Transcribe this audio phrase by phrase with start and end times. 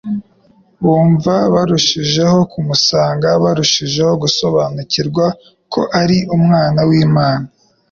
[0.83, 3.27] bumva barushijeho kumusanga.
[3.43, 5.25] Barushijeho gusobanukirwa
[5.73, 7.47] ko ari Umwana w'Imana.